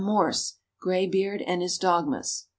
Morse, 0.03 0.55
"Graybeard 0.79 1.43
and 1.43 1.61
His 1.61 1.77
Dogmas." 1.77 2.47